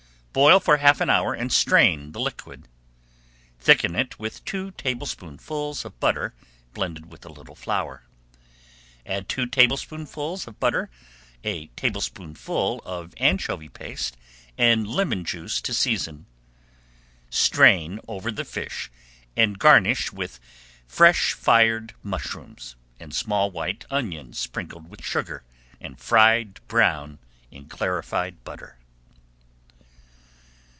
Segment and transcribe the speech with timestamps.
[0.33, 2.69] Boil for half an hour and strain the liquid.
[3.59, 6.33] Thicken it with two tablespoonfuls of butter
[6.73, 8.05] blended with a little flour.
[9.05, 10.89] Add two tablespoonfuls [Page 67] of butter,
[11.43, 14.15] a tablespoonful of anchovy paste,
[14.57, 16.25] and lemon juice to season.
[17.29, 18.89] Strain over the fish
[19.35, 20.39] and garnish with
[20.87, 25.43] fresh fried mushrooms and small white onions sprinkled with sugar
[25.81, 27.19] and fried brown
[27.51, 28.77] in clarified butter.